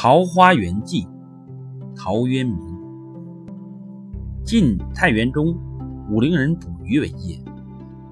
[0.00, 1.08] 桃花源记，
[1.96, 2.56] 陶渊明。
[4.44, 5.58] 晋太元中，
[6.08, 7.36] 武陵人捕鱼为业，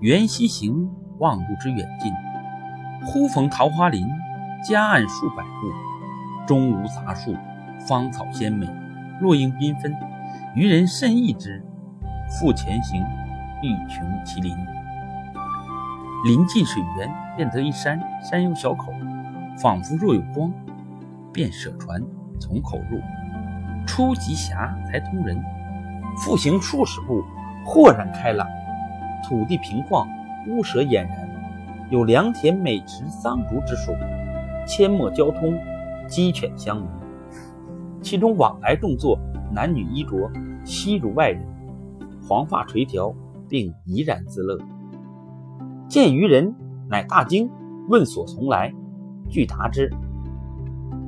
[0.00, 2.12] 缘溪行，忘路之远近。
[3.04, 4.04] 忽逢桃花林，
[4.68, 7.36] 夹岸数百步，中无杂树，
[7.86, 8.68] 芳草鲜美，
[9.20, 9.94] 落英缤纷。
[10.56, 11.64] 渔人甚异之，
[12.28, 13.00] 复前行，
[13.62, 14.52] 欲穷其林。
[16.24, 18.92] 临近水源，便得一山，山有小口，
[19.56, 20.52] 仿佛若有光。
[21.36, 22.02] 便舍船
[22.40, 22.98] 从口入，
[23.86, 25.38] 出极狭才通人。
[26.16, 27.22] 复行数十步，
[27.62, 28.48] 豁然开朗，
[29.22, 30.08] 土地平旷，
[30.48, 31.10] 屋舍俨然，
[31.90, 33.92] 有良田、美池、桑竹之属，
[34.66, 35.54] 阡陌交通，
[36.08, 36.86] 鸡犬相闻。
[38.00, 39.18] 其中往来种作，
[39.52, 40.30] 男女衣着，
[40.64, 41.46] 悉如外人，
[42.26, 43.14] 黄发垂髫，
[43.46, 44.58] 并怡然自乐。
[45.86, 46.54] 见渔人，
[46.88, 47.50] 乃大惊，
[47.90, 48.72] 问所从来，
[49.28, 49.92] 具答之。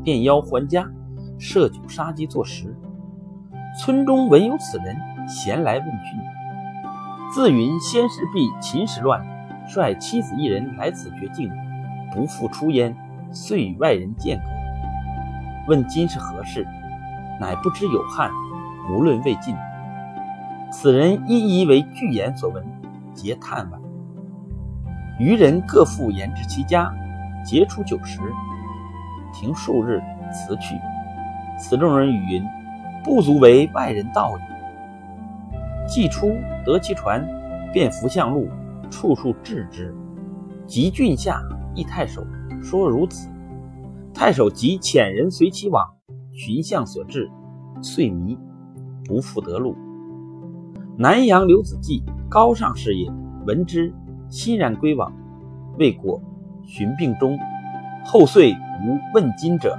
[0.08, 0.88] 便邀还家，
[1.38, 2.74] 设酒杀鸡作食。
[3.78, 4.96] 村中闻有此人，
[5.28, 6.18] 咸来问讯。
[7.30, 9.22] 自云先时避秦时乱，
[9.66, 11.52] 率妻子一人来此绝境，
[12.10, 12.96] 不复出焉，
[13.32, 14.44] 遂与外人间隔。
[15.68, 16.66] 问今是何事，
[17.38, 18.30] 乃不知有汉，
[18.90, 19.54] 无论未尽。
[20.72, 22.64] 此人一一为具言所闻，
[23.12, 23.78] 皆叹惋。
[25.18, 26.90] 余人各复言至其家，
[27.44, 28.20] 结出酒食。
[29.32, 30.00] 停数日，
[30.32, 30.74] 辞去。
[31.58, 32.44] 此众人语云
[33.02, 34.44] ：“不足为外人道也。”
[35.88, 37.26] 既出，得其船，
[37.72, 38.48] 便扶向路，
[38.90, 39.94] 处处置之。
[40.66, 41.40] 及郡下，
[41.74, 42.22] 诣太守，
[42.62, 43.28] 说如此。
[44.12, 45.88] 太守即遣人随其往，
[46.32, 47.30] 寻向所至，
[47.80, 48.38] 遂迷，
[49.06, 49.76] 不复得路。
[50.96, 53.10] 南阳刘子骥，高尚士也，
[53.46, 53.94] 闻之，
[54.28, 55.12] 欣然归往。
[55.78, 56.20] 未果，
[56.66, 57.38] 寻病终。
[58.04, 59.78] 后遂无问津者。